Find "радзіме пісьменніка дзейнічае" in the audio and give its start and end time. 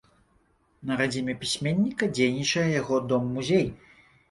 1.01-2.67